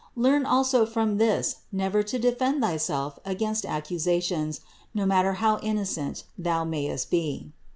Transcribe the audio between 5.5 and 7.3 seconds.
innocent thou mayest